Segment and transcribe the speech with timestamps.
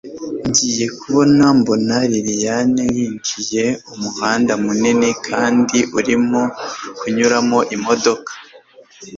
[0.47, 6.41] ngiye kubona mbona lilian yinjiye umuhanda munini kandi urimo
[6.99, 8.31] kunyuramo imodoka